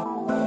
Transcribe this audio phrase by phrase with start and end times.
[0.00, 0.39] Bye.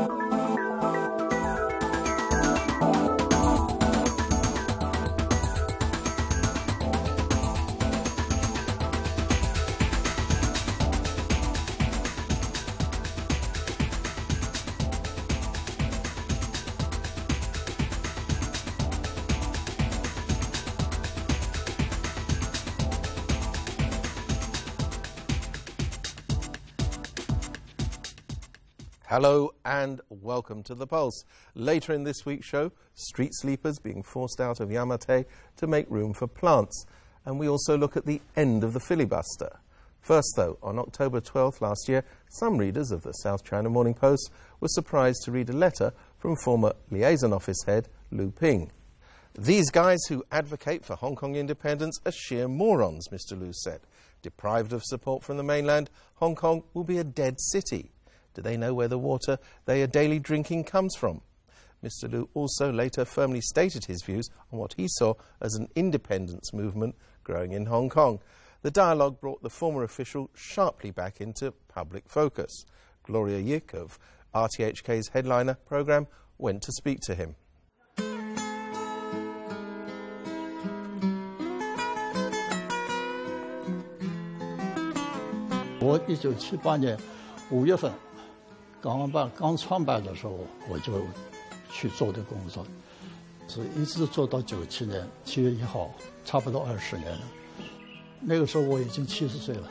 [29.13, 31.23] Hello and welcome to The Pulse.
[31.53, 35.25] Later in this week's show, street sleepers being forced out of Yamate
[35.57, 36.87] to make room for plants.
[37.23, 39.59] And we also look at the end of the filibuster.
[40.01, 44.31] First, though, on October 12th last year, some readers of the South China Morning Post
[44.59, 48.71] were surprised to read a letter from former liaison office head Lu Ping.
[49.37, 53.39] These guys who advocate for Hong Kong independence are sheer morons, Mr.
[53.39, 53.81] Lu said.
[54.23, 57.91] Deprived of support from the mainland, Hong Kong will be a dead city.
[58.33, 61.21] Do they know where the water they are daily drinking comes from?
[61.83, 62.11] Mr.
[62.11, 66.95] Liu also later firmly stated his views on what he saw as an independence movement
[67.23, 68.19] growing in Hong Kong.
[68.61, 72.65] The dialogue brought the former official sharply back into public focus.
[73.03, 73.99] Gloria Yik of
[74.33, 77.35] RTHK's headliner programme went to speak to him.
[88.83, 90.37] 港澳办刚创办的时候，
[90.69, 90.91] 我就
[91.71, 92.67] 去做的工作，
[93.47, 95.89] 是一直做到九七年七月一号，
[96.25, 97.19] 差不多二十年了。
[98.19, 99.69] 那个时候我已经七十岁了，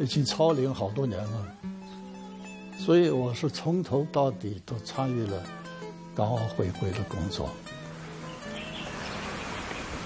[0.00, 1.46] 已经超龄好多年了，
[2.76, 5.40] 所以我是从头到底都参与了
[6.12, 7.48] 港澳回归的工作。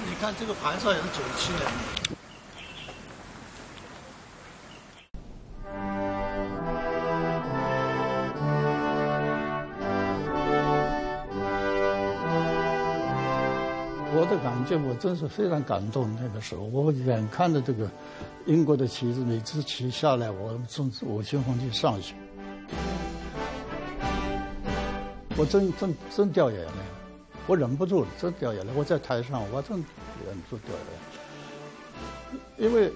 [0.06, 1.97] 你看这个盘上也是九七年。
[14.14, 16.08] 我的感觉，我真是非常感动。
[16.18, 17.88] 那个时候，我眼看着这个
[18.46, 22.14] 英国的旗子，每次旗下来，我从五星红旗上去，
[25.36, 26.68] 我真真真掉眼泪，
[27.46, 28.72] 我忍不住了，真掉眼泪。
[28.74, 29.76] 我在台上，我真
[30.24, 32.90] 忍不住掉眼泪，因为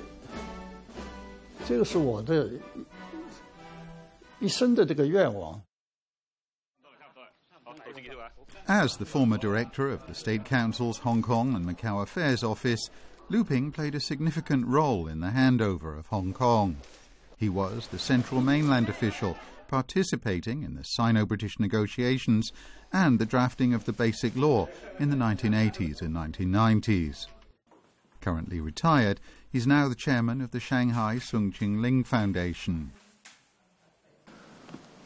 [1.69, 2.49] 这个是我的
[4.41, 5.61] 一生的这个愿望。
[8.69, 12.91] As the former director of the State Council's Hong Kong and Macau Affairs Office,
[13.29, 16.77] Lu Ping played a significant role in the handover of Hong Kong.
[17.37, 19.37] He was the central mainland official
[19.67, 22.53] participating in the Sino British negotiations
[22.93, 24.69] and the drafting of the Basic Law
[25.01, 27.27] in the 1980s and 1990s.
[28.21, 32.93] Currently retired, he's now the chairman of the Shanghai Sung Ching Ling Foundation.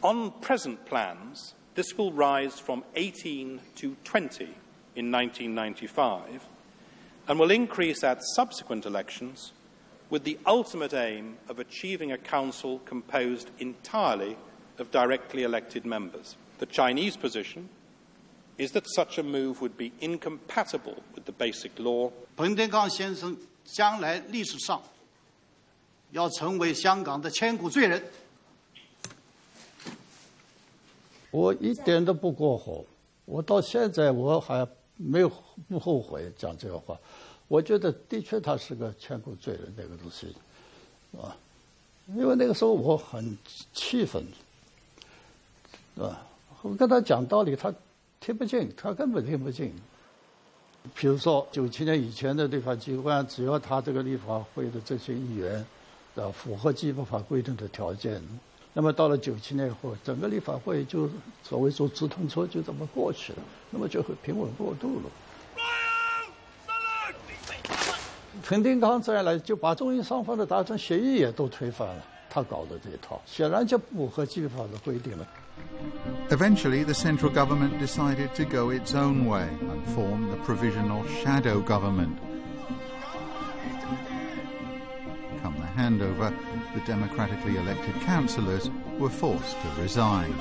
[0.02, 4.44] On present plans, this will rise from 18 to 20
[4.96, 6.42] in 1995
[7.28, 9.52] and will increase at subsequent elections
[10.08, 14.38] with the ultimate aim of achieving a council composed entirely
[14.78, 16.36] of directly elected members.
[16.60, 17.68] The Chinese position
[18.56, 22.10] is that such a move would be incompatible with the basic law.
[22.38, 24.82] 彭定康先生将来历史上
[26.12, 28.02] 要成为香港的千古罪人。
[31.30, 32.84] 我一点都不过火，
[33.24, 34.66] 我到现在我还
[34.96, 35.30] 没有
[35.68, 36.96] 不后悔讲这个话。
[37.48, 40.34] 我觉得的确他是个千古罪人，那个东西，
[41.16, 41.36] 啊，
[42.08, 43.36] 因为那个时候我很
[43.72, 44.22] 气愤，
[45.94, 46.26] 是吧？
[46.62, 47.72] 我跟他讲道理，他
[48.18, 49.72] 听不进，他根本听不进。
[50.94, 55.64] 比如说九七年以前的立法机关，只要他这个立法会的这些议员，
[56.16, 58.20] 啊，符合基本法规定的条件。
[58.78, 61.08] 那么到了九七年以后，整个立法会就
[61.42, 63.38] 所谓坐直通车就这么过去了，
[63.70, 66.72] 那么就会平稳过渡了。
[68.42, 75.26] 陈定康再来就把中英双方的达成协议也都推翻了，他搞的这一套显然就不符合基本的规定了。
[76.28, 82.10] Eventually, the central government decided to go its own way and form the provisional shadow government.
[85.76, 86.32] hand over,
[86.74, 90.32] the democratically elected councillors were forced to resign.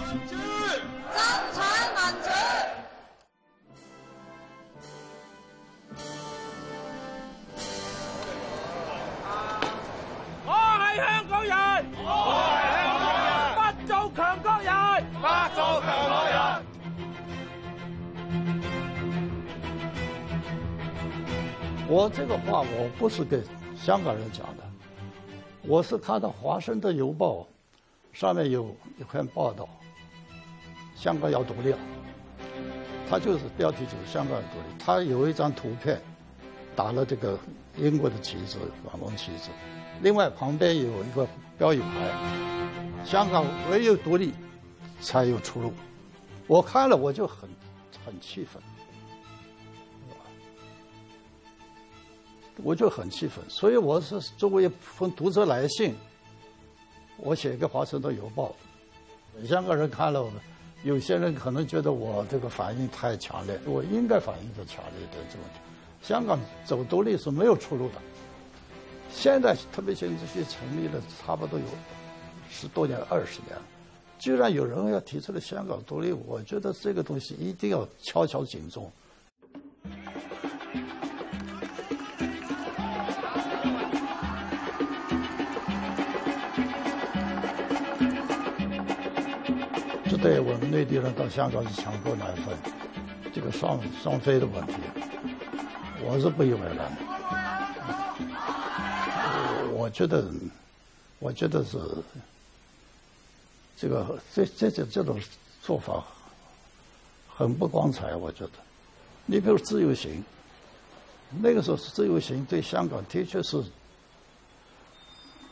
[25.68, 27.38] 我是看到《华盛顿邮报》
[28.20, 28.68] 上面有
[29.00, 29.68] 一篇报道，
[30.96, 31.78] 香港要独立了。
[33.10, 36.00] 它就是标题就是香港要独立，它有一张图片
[36.76, 37.36] 打了这个
[37.78, 38.60] 英国的旗帜、
[38.92, 39.50] 港龙旗帜，
[40.04, 41.28] 另外旁边有一个
[41.58, 42.12] 标语牌
[43.04, 44.34] ：“香港唯有独立，
[45.02, 45.74] 才有出路。”
[46.46, 47.50] 我看了我就很
[48.06, 48.62] 很气愤。
[52.64, 55.94] 我就很气愤，所以我是作为一封读者来信，
[57.18, 58.56] 我写一个华盛顿邮报。
[59.46, 60.26] 香港人看了，
[60.84, 65.46] 有些人可能觉得我这个反应太强烈，我应该反应的强烈的这点。
[66.02, 67.96] 香港走独立是没有出路的。
[69.12, 71.66] 现在特别行政区成立了差不多有
[72.50, 73.58] 十多年、二十年，
[74.18, 78.90] 居然有人要提出来香港独立，我觉得这个东西一定要敲敲警钟。
[90.26, 92.58] 对我们内地人到香港是强迫奶粉，
[93.32, 94.74] 这个双双飞的问题，
[96.04, 96.98] 我是不以为然。
[99.72, 100.26] 我觉得，
[101.20, 101.78] 我觉得是
[103.78, 105.20] 这个这这这这种
[105.62, 106.04] 做法
[107.32, 108.16] 很不光彩。
[108.16, 108.52] 我觉得，
[109.28, 110.24] 你比如自由行，
[111.40, 113.64] 那个时候是自由行，对香港的确是。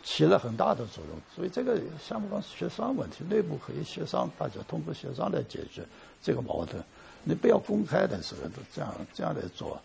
[0.04, 5.82] 起了很大的作用，所以这个项目上协商问题，内部可以协商，大家通过协商来解决
[6.22, 6.84] 这个矛盾。
[7.24, 9.82] 你不要公开的时候都这样这样来做，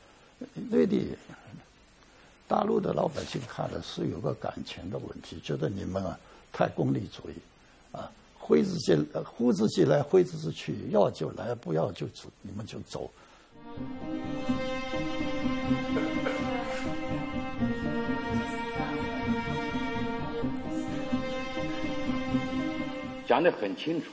[0.54, 1.16] 内地
[2.48, 6.18] 大陆的老百姓看了是有个感情的问题，觉得你们啊
[6.52, 7.34] 太功利主义，
[7.96, 8.92] 啊，挥之即
[9.24, 13.08] 挥之即来挥之即去，要就来，不要就走，你们就走。
[23.28, 24.06] 讲得很清楚，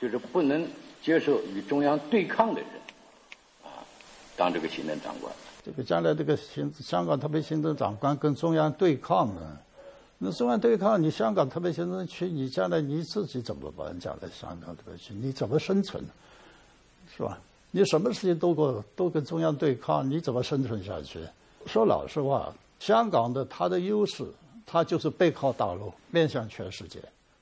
[0.00, 0.66] 就是不能
[1.04, 2.70] 接受与中央对抗的人，
[3.62, 3.84] 啊，
[4.34, 5.30] 当这个行政长官。
[5.62, 9.58] 这个将来这个行香港特别行政长官跟中央对抗呢？
[10.16, 13.94] 那中央对抗你香港特别行政区，你将来你自己怎么办？
[14.00, 16.02] 讲在香港特别区，你怎么生存？
[17.14, 17.38] 是吧？
[17.72, 21.18] 你什么事情都跟都跟中央对抗，你怎么生存下去？
[21.66, 24.24] 说老实话，香港的它的优势，
[24.64, 26.98] 它就是背靠大陆，面向全世界。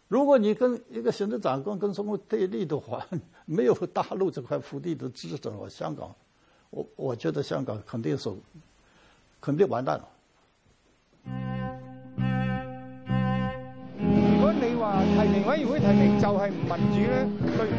[0.09, 3.07] 如果你跟一个行政长官跟中国对立的话，
[3.45, 6.15] 没有大陆这块福地的支持，我香港，
[6.71, 8.31] 我我觉得香港肯定是，
[9.39, 10.09] 肯定完蛋了。
[14.01, 17.77] 如果你话提名委员会提名就系唔民主咧，对唔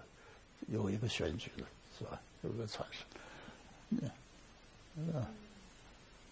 [0.69, 1.65] 有一個選舉的，
[1.99, 2.21] 是吧？
[2.43, 4.11] 有一個產生。
[4.99, 5.07] 嗯，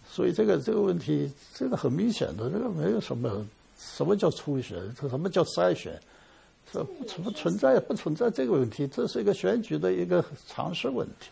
[0.07, 3.43] 所以这个这个问题，这个很明显的，这个没有什么。
[3.77, 4.77] 什么叫初选？
[4.99, 5.99] 这什么叫筛选？
[6.71, 8.87] 这存不存在不存在这个问题？
[8.87, 11.29] 这是一个选举的一个常识问题。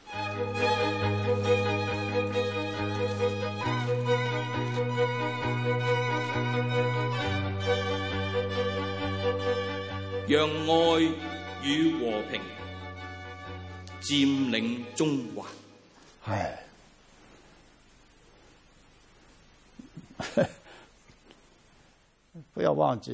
[10.28, 11.02] 让爱
[11.64, 12.42] 与和平
[14.02, 15.46] 占领中华。
[16.26, 16.60] 唉。
[22.52, 23.14] 不要忘记，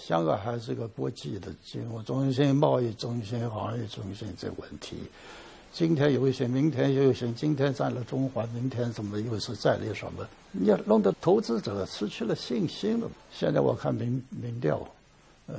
[0.00, 4.32] 香港还是个国际的金融中心、贸易中心、航运中心。
[4.38, 4.96] 这问题，
[5.72, 10.24] 今天一些，明天一些，今天占了中环，明天怎么又是占领什么？
[10.52, 13.10] 你弄得投资者失去了信心了。
[13.32, 14.86] 现在我看民民调，
[15.48, 15.56] 嗯，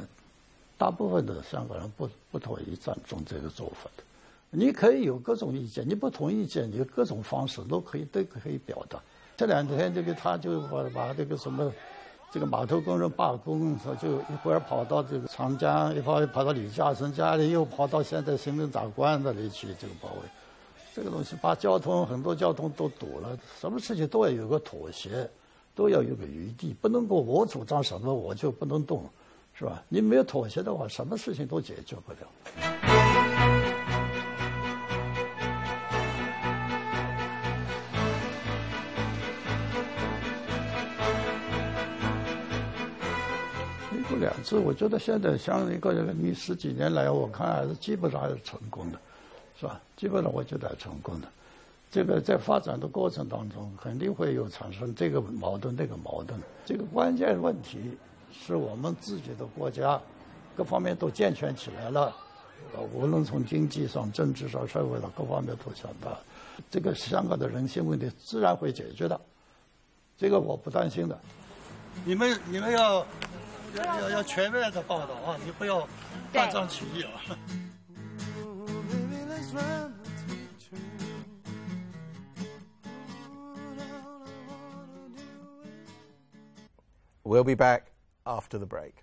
[0.78, 4.04] 大部分的香港人不不同意占中这个做法的。
[4.52, 8.98] 你可以有各种意见，你不同意见，你各种方式都可以，都可以表达。
[9.36, 11.70] 这两天这个他就把把这个什么。
[12.32, 20.20] 这个码头工人罢工，他就一会儿跑到这个长江，一会儿跑到李嘉诚家里，又跑到现在行政长官那里去这个包围。
[20.94, 25.30] 这个东西把交通很多交通都堵了，什么事情都要有个妥协，
[25.74, 29.04] 都要有个余地，不能够我主张什么我就不能动，
[29.54, 29.84] 是吧？
[29.90, 32.95] 你没有妥协的话，什么事情都解决不了。
[44.20, 49.00] 两次，我觉得现在像一个人，你十几年来，我看还是基本上还是成功的，
[49.60, 49.80] 是吧？
[49.98, 51.28] 基本上我觉得还成功的。
[51.92, 56.40] 这个在发展的过程当中，肯定会有产生这个矛盾、那个矛盾。
[56.66, 57.98] 这个关键问题
[58.34, 60.00] 是我们自己的国家
[60.58, 62.14] 各方面都健全起来了，
[62.94, 66.10] 无论从经济上、政治上、社会上各方面都强大，
[66.70, 69.20] 这个香港的人性问题自然会解决的，
[70.18, 71.18] 这个我不担心的。
[72.04, 73.06] 你们，你们要。
[73.84, 75.38] 要要要全面的报道啊！
[75.44, 75.86] 你不要
[76.32, 77.12] 断章取义啊
[87.24, 87.92] ！We'll be back
[88.26, 88.94] after the break.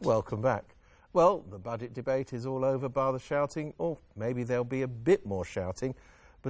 [0.00, 0.64] Welcome back.
[1.12, 4.88] Well, the budget debate is all over bar the shouting, or maybe there'll be a
[4.88, 5.94] bit more shouting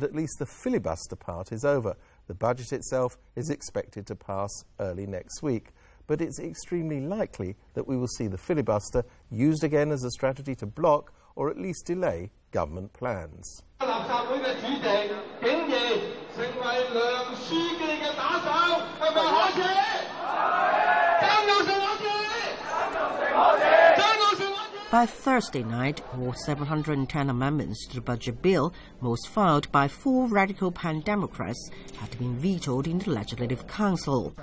[0.01, 1.93] but at least the filibuster part is over.
[2.29, 5.73] The budget itself is expected to pass early next week,
[6.07, 10.55] but it's extremely likely that we will see the filibuster used again as a strategy
[10.55, 13.61] to block or at least delay government plans.
[24.91, 30.73] By Thursday night, all 710 amendments to the budget bill, most filed by four radical
[30.73, 34.35] pan Democrats, had been vetoed in the Legislative Council.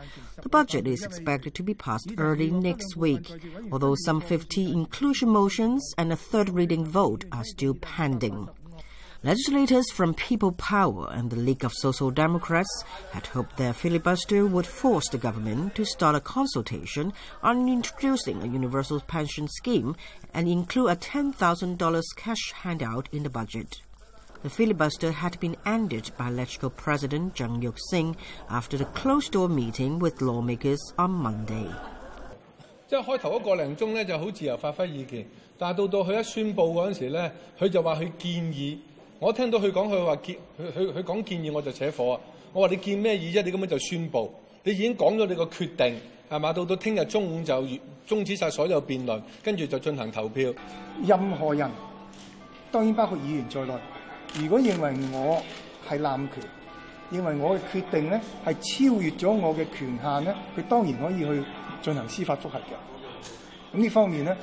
[0.43, 3.27] The budget is expected to be passed early next week,
[3.71, 8.47] although some 50 inclusion motions and a third reading vote are still pending.
[9.25, 14.67] Legislators from People Power and the League of Social Democrats had hoped their filibuster would
[14.67, 19.95] force the government to start a consultation on introducing a universal pension scheme
[20.35, 23.81] and include a $10,000 cash handout in the budget.
[24.43, 28.15] The filibuster had been ended by Legco President Zhang Yuk Sing
[28.51, 31.67] after the closed door meeting with lawmakers on Monday.
[32.87, 35.25] 即係開頭一個零鐘咧，就好自由發揮意見，
[35.57, 38.77] 但係到到佢一宣佈嗰陣時咧，佢就話佢建議。
[39.25, 42.21] 我聽到佢講，佢話建，佢佢佢講建議，我就扯火啊！
[42.53, 43.41] 我話你建咩意啫？
[43.41, 44.29] 你咁樣就宣佈，
[44.61, 46.53] 你已經講咗你個決定係嘛？
[46.53, 47.59] 到到聽日中午就
[48.07, 50.53] 終止晒所有辯論，跟住就進行投票。
[51.03, 51.67] 任何人
[52.71, 53.73] 當然包括議員在內，
[54.35, 55.41] 如果認為我
[55.89, 61.43] 係濫權，認為我嘅決定咧係超越咗我嘅權限咧，佢當然可以去
[61.81, 63.73] 進行司法復核嘅。
[63.75, 64.37] 咁呢方面咧，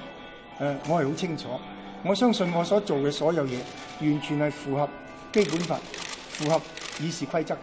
[0.59, 1.47] 誒我係好清楚。
[2.05, 3.55] 我相信我所做嘅所有嘢，
[4.01, 4.89] 完全系符合
[5.33, 6.61] 基本法、符合
[7.01, 7.59] 议事规则嘅。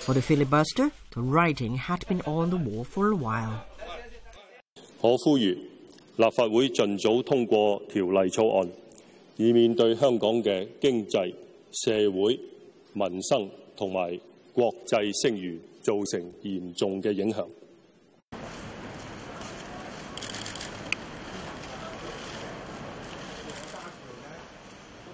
[0.00, 3.60] For the filibuster, the writing had been on the wall for a while。
[5.00, 5.54] 我呼吁
[6.16, 8.68] 立法会尽早通过条例草案，
[9.38, 11.16] 以面对香港嘅经济、
[11.84, 12.38] 社会、
[12.92, 14.18] 民生同埋
[14.52, 17.48] 国际声誉造成严重嘅影响。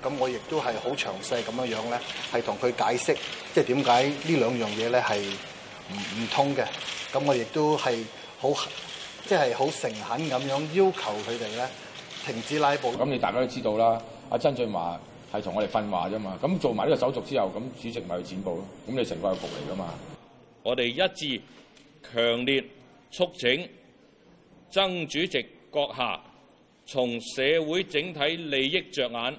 [0.08, 2.00] 咁我亦都係好詳細咁樣樣咧，
[2.32, 3.14] 係同佢解釋，
[3.54, 5.18] 即係點解呢兩樣嘢咧係
[5.90, 6.64] 唔唔通嘅。
[7.12, 8.02] 咁我亦都係
[8.40, 8.50] 好
[9.26, 11.68] 即係好誠懇咁樣要求佢哋咧，
[12.24, 12.90] 停止拉布。
[12.92, 14.00] 咁你大家都知道啦，
[14.30, 14.98] 阿曾俊華
[15.30, 16.38] 係同我哋訓話啫嘛。
[16.40, 18.64] 咁做埋呢個手續之後，咁主席咪去展報咯。
[18.88, 19.94] 咁你成個係局嚟㗎嘛。
[20.62, 21.42] 我哋一致
[22.10, 22.64] 強烈
[23.10, 23.68] 促請
[24.70, 26.18] 曾主席閣下
[26.86, 29.38] 從社會整體利益着眼。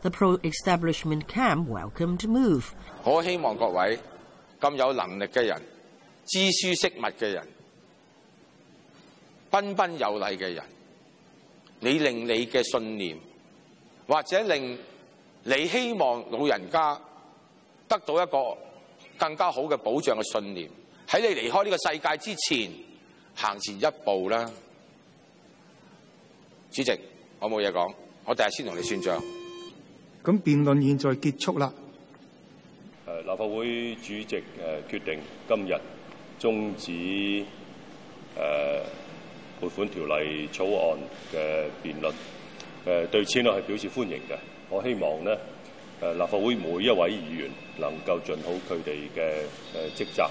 [0.00, 2.66] The pro establishment camp welcome to move。
[3.02, 3.98] 我希望各位
[4.60, 5.60] 咁有能力嘅人，
[6.24, 7.44] 知书识物嘅人，
[9.50, 10.62] 彬彬有礼嘅人，
[11.80, 13.18] 你令你嘅信念，
[14.06, 14.78] 或者令
[15.42, 16.94] 你希望老人家
[17.88, 18.56] 得到一个
[19.18, 20.70] 更加好嘅保障嘅信念，
[21.08, 22.70] 喺你离开呢个世界之前，
[23.34, 24.48] 行前一步啦。
[26.70, 26.92] 主席，
[27.40, 27.92] 我冇嘢讲，
[28.24, 29.20] 我第日先同你算账。
[30.28, 31.72] 咁辯論現在結束啦。
[33.06, 35.18] 诶，立法會主席诶決定
[35.48, 35.74] 今日
[36.38, 37.46] 終止
[38.38, 38.82] 诶
[39.58, 40.98] 撥款條例草案
[41.32, 42.12] 嘅辯論。
[42.84, 44.36] 诶，對此我係表示歡迎嘅。
[44.68, 45.34] 我希望呢
[46.02, 49.20] 诶立法會每一位議員能夠盡好佢哋嘅
[49.72, 50.30] 诶職責，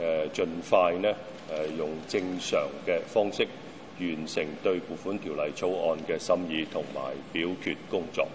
[0.00, 1.16] 诶盡快呢
[1.52, 3.46] 诶用正常嘅方式
[4.00, 7.00] 完成對撥款條例草案嘅審議同埋
[7.32, 8.26] 表決工作。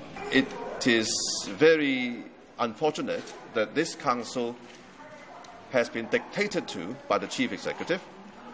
[0.77, 2.23] It is very
[2.59, 4.57] unfortunate that this council
[5.71, 8.01] has been dictated to by the chief executive.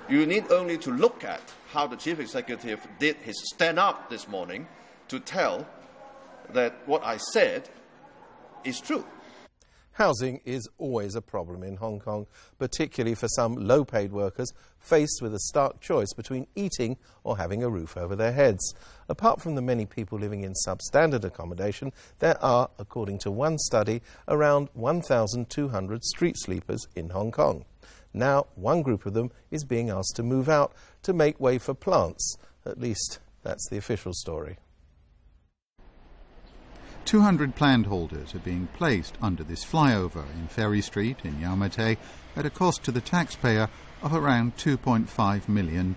[0.07, 4.27] You need only to look at how the chief executive did his stand up this
[4.27, 4.67] morning
[5.07, 5.65] to tell
[6.53, 7.67] that what I said
[8.63, 9.05] is true.
[9.99, 12.25] Housing is always a problem in Hong Kong,
[12.57, 17.63] particularly for some low paid workers faced with a stark choice between eating or having
[17.63, 18.73] a roof over their heads.
[19.09, 24.01] Apart from the many people living in substandard accommodation, there are, according to one study,
[24.29, 27.65] around 1,200 street sleepers in Hong Kong.
[28.13, 30.71] Now, one group of them is being asked to move out
[31.03, 32.37] to make way for plants.
[32.65, 34.59] At least, that's the official story.
[37.05, 37.53] 200
[37.85, 41.97] holders are being placed under this flyover in Ferry Street in Yamate
[42.35, 43.69] at a cost to the taxpayer
[44.01, 45.95] of around $2.5 million.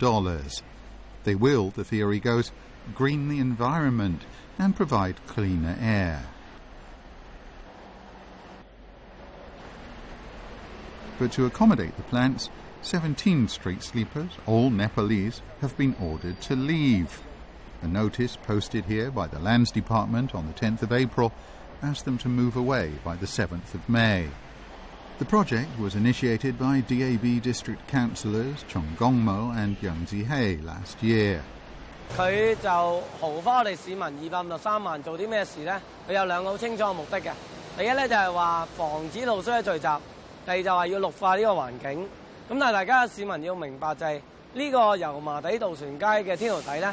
[1.25, 2.50] They will, the theory goes,
[2.94, 4.23] green the environment
[4.59, 6.25] and provide cleaner air.
[11.18, 12.49] But to accommodate the plants,
[12.80, 17.23] 17 street sleepers, all Nepalese, have been ordered to leave.
[17.82, 21.32] The notice posted here by the Lands Department on the 10th of April
[21.82, 24.28] asked them to move away by the 7th of May.
[25.18, 31.40] The project was initiated by DAB district councillors Chong Gongmo and Yang Zihei last year.
[32.16, 32.68] 佢就
[33.20, 35.74] 豪花我哋市民二百五十三萬做啲咩事咧？
[36.08, 37.32] 佢有兩個好清楚嘅目的嘅。
[37.78, 39.88] 第一咧就係話防止露水嘅聚集，
[40.46, 41.90] 第二就話要綠化呢個環境。
[42.48, 44.16] 咁但係大家市民要明白就係、是、
[44.58, 46.92] 呢、這個油麻地渡船街嘅天橋底咧，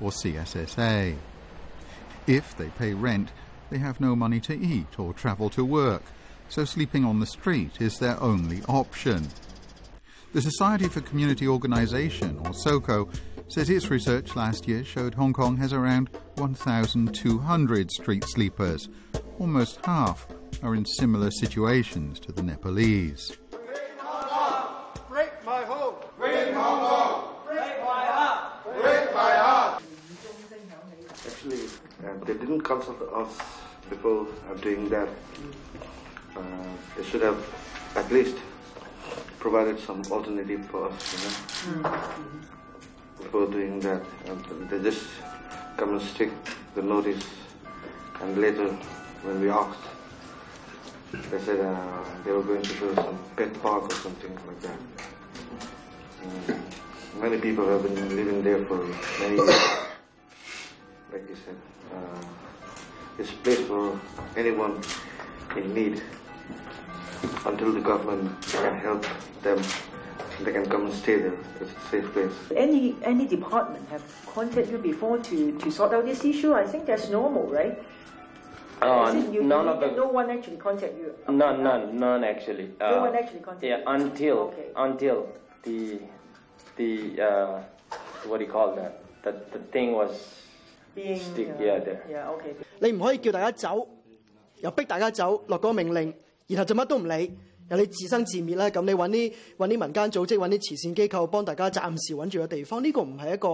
[0.00, 1.16] or CSSA.
[2.26, 3.30] If they pay rent,
[3.70, 6.02] they have no money to eat or travel to work,
[6.48, 9.26] so sleeping on the street is their only option.
[10.32, 13.08] The Society for Community Organisation, or SOCO,
[13.48, 18.88] says its research last year showed Hong Kong has around 1,200 street sleepers.
[19.38, 20.26] Almost half
[20.62, 23.36] are in similar situations to the Nepalese.
[32.26, 33.38] they didn't consult us
[33.88, 34.26] before
[34.60, 35.08] doing that.
[36.36, 36.40] Uh,
[36.96, 37.38] they should have
[37.94, 38.36] at least
[39.38, 41.34] provided some alternative for us, you know,
[41.78, 43.22] mm-hmm.
[43.22, 44.02] before doing that.
[44.26, 45.06] And they just
[45.76, 46.32] come and stick
[46.74, 47.24] the notice,
[48.20, 48.68] and later
[49.22, 49.80] when we asked,
[51.30, 54.78] they said uh, they were going to show some pet park or something like that.
[56.22, 56.54] Uh,
[57.20, 58.78] many people have been living there for
[59.22, 59.85] many years
[61.12, 61.56] like you said,
[61.94, 63.98] uh, a place for
[64.36, 64.80] anyone
[65.56, 66.02] in need
[67.46, 69.06] until the government can help
[69.42, 69.62] them
[70.42, 71.32] they can come and stay there.
[71.62, 72.30] It's a safe place.
[72.54, 76.52] Any any department have contacted you before to, to sort out this issue?
[76.52, 77.82] I think that's normal, right?
[78.82, 81.14] Uh, you, none you, of the, no one actually contact you.
[81.26, 82.68] None, none, none actually.
[82.78, 83.64] Uh, no one actually contact.
[83.64, 84.66] Yeah, until okay.
[84.76, 85.26] until
[85.62, 86.00] the
[86.76, 87.60] the uh,
[88.28, 89.04] what do you call that?
[89.22, 90.44] The the thing was
[92.80, 93.86] 你唔可以叫大家走，
[94.60, 96.12] 又逼大家走，落個命令，
[96.46, 97.30] 然後就乜都唔理，
[97.68, 98.66] 由你自生自滅啦。
[98.70, 102.82] 咁你揾啲揾啲民間組織，揾啲慈善機構，幫大家暫時稳住個地方。
[102.82, 103.48] 呢個唔係一個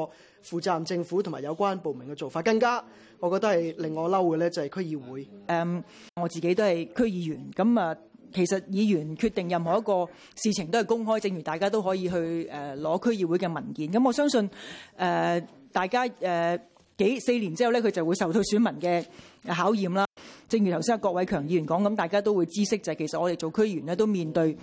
[0.45, 2.83] 負責任政府同埋有關部門嘅做法，更加
[3.19, 5.29] 我覺得係令我嬲嘅咧，就係區議會。
[5.49, 5.83] 誒，
[6.23, 7.97] 我自己都係區議員，咁啊，
[8.33, 12.15] 其實議員決定任何一個事情都係公開正如大家都可以去
[12.47, 13.91] 誒攞區議會嘅文件。
[13.93, 14.49] 咁我相信
[14.97, 16.61] 誒，大家誒。
[17.03, 19.05] 幾四年之後咧，佢就會受到選民嘅
[19.49, 20.05] 考驗啦。
[20.49, 24.57] 正如頭先阿郭偉強議員講咁，大家都會知識就係其實我哋做區議員咧都面對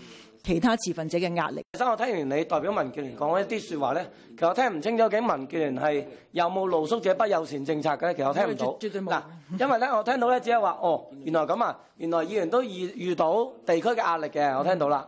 [0.44, 1.62] 其他持份者嘅壓力。
[1.74, 9.24] 其三，我聽完你代表民建聯講一啲説話咧，其實聽唔清究竟民建聯係有冇露宿者不友善政策嘅咧，其實我聽唔到嗱，
[9.60, 15.08] 因為咧我聽到咧只係話哦，原來咁啊，原來議員都遇遇到地區嘅壓力嘅，我聽到啦。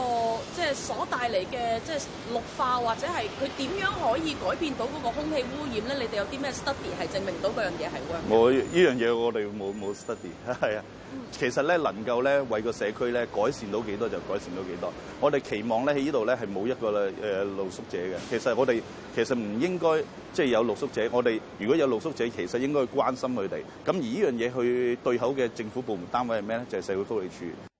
[0.54, 2.02] 即係所帶嚟嘅即係
[2.34, 6.04] 綠化，或者係佢點樣可以改變到嗰個空氣污染咧？
[6.04, 7.98] 你哋有啲咩 study 係證明到嗰樣嘢係？
[8.28, 10.84] 我呢樣嘢我哋冇冇 study 係啊。
[11.30, 14.92] 其實咧能夠咧為個社區咧改善到幾多就改善到幾多。
[15.20, 18.14] 我哋期望咧喺呢度咧係冇一個誒露宿者嘅。
[18.30, 18.80] 其實我哋
[19.14, 19.88] 其實唔應該
[20.34, 21.08] 即係有露宿者。
[21.12, 23.62] 我哋如果有露宿者，其實應該關心佢哋。
[23.84, 26.64] 咁而呢樣嘢去對口嘅政府部門單位係咩咧？
[26.68, 27.72] 就係社會福利處。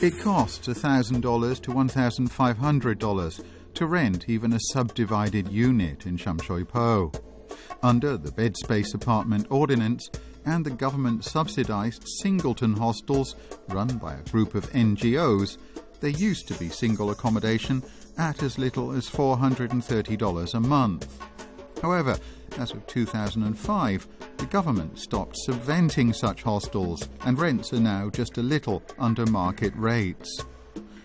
[0.00, 7.14] It costs $1,000 to $1,500 to rent even a subdivided unit in Shamshoipo.
[7.82, 10.08] Under the Bed Space Apartment Ordinance
[10.46, 13.36] and the government subsidised singleton hostels
[13.68, 15.58] run by a group of NGOs,
[16.00, 17.82] there used to be single accommodation
[18.16, 21.20] at as little as $430 a month.
[21.80, 22.18] However,
[22.58, 28.42] as of 2005, the government stopped subventing such hostels, and rents are now just a
[28.42, 30.44] little under market rates.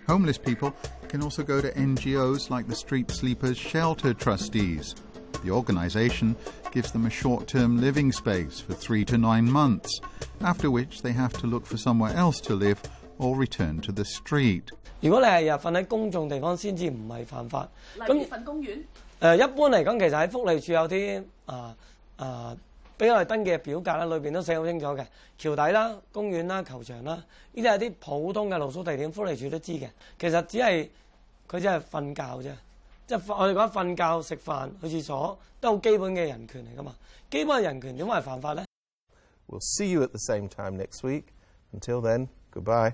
[0.08, 0.74] Homeless people
[1.08, 4.96] can also go to NGOs like the Street Sleepers Shelter Trustees.
[5.44, 6.36] The organisation
[6.72, 10.02] gives them a short term living space for three to nine months,
[10.42, 12.82] after which they have to look for somewhere else to live
[13.18, 14.72] or return to the street.
[19.34, 21.76] 誒一般嚟講，其實喺福利處有啲啊
[22.18, 22.56] 啊，
[22.98, 25.04] 比哋登記表格啦，裏邊都寫好清楚嘅
[25.40, 29.88] 橋底啦、公園啦、球場啦，呢啲係啲普通嘅露宿地點，福利處都知嘅。
[30.20, 30.88] 其實只係
[31.50, 32.54] 佢只係瞓覺啫，
[33.08, 36.96] 即係我哋講瞓覺、食飯、去廁所都好基本嘅人權嚟噶嘛。
[37.32, 38.64] 基本嘅人權點解係犯法咧
[39.48, 41.24] ？We'll see you at the same time next week.
[41.74, 42.94] Until then, goodbye.